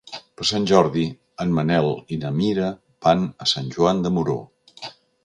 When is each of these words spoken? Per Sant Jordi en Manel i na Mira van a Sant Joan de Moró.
Per 0.39 0.45
Sant 0.51 0.63
Jordi 0.69 1.03
en 1.43 1.51
Manel 1.57 1.89
i 2.15 2.19
na 2.23 2.31
Mira 2.37 2.71
van 3.09 3.29
a 3.47 3.51
Sant 3.53 3.69
Joan 3.77 4.01
de 4.07 4.13
Moró. 4.17 4.39